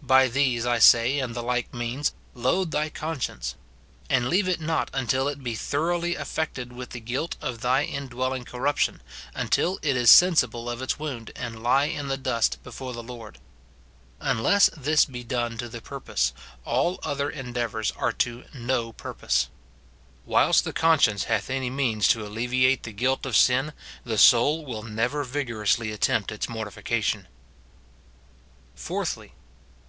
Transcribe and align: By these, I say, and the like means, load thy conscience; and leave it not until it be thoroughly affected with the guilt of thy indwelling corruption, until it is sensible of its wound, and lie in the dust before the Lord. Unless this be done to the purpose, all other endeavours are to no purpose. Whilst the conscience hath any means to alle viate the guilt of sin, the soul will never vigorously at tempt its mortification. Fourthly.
By 0.00 0.28
these, 0.28 0.64
I 0.64 0.78
say, 0.78 1.18
and 1.18 1.34
the 1.36 1.42
like 1.42 1.74
means, 1.74 2.14
load 2.32 2.70
thy 2.70 2.88
conscience; 2.88 3.56
and 4.08 4.30
leave 4.30 4.48
it 4.48 4.58
not 4.58 4.88
until 4.94 5.28
it 5.28 5.42
be 5.44 5.54
thoroughly 5.54 6.14
affected 6.14 6.72
with 6.72 6.90
the 6.90 7.00
guilt 7.00 7.36
of 7.42 7.60
thy 7.60 7.84
indwelling 7.84 8.46
corruption, 8.46 9.02
until 9.34 9.78
it 9.82 9.98
is 9.98 10.10
sensible 10.10 10.70
of 10.70 10.80
its 10.80 10.98
wound, 10.98 11.30
and 11.36 11.62
lie 11.62 11.84
in 11.84 12.08
the 12.08 12.16
dust 12.16 12.62
before 12.62 12.94
the 12.94 13.02
Lord. 13.02 13.36
Unless 14.18 14.70
this 14.74 15.04
be 15.04 15.22
done 15.24 15.58
to 15.58 15.68
the 15.68 15.82
purpose, 15.82 16.32
all 16.64 16.98
other 17.02 17.28
endeavours 17.28 17.92
are 17.94 18.12
to 18.12 18.44
no 18.54 18.94
purpose. 18.94 19.48
Whilst 20.24 20.64
the 20.64 20.72
conscience 20.72 21.24
hath 21.24 21.50
any 21.50 21.68
means 21.68 22.08
to 22.08 22.24
alle 22.24 22.30
viate 22.32 22.80
the 22.84 22.92
guilt 22.92 23.26
of 23.26 23.36
sin, 23.36 23.74
the 24.04 24.16
soul 24.16 24.64
will 24.64 24.84
never 24.84 25.22
vigorously 25.22 25.92
at 25.92 26.00
tempt 26.00 26.32
its 26.32 26.48
mortification. 26.48 27.28
Fourthly. 28.74 29.34